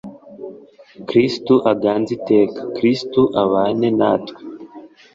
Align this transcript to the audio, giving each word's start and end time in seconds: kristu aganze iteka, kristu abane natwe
kristu 1.07 1.55
aganze 1.71 2.09
iteka, 2.17 2.59
kristu 2.75 3.21
abane 3.41 3.87
natwe 3.99 4.41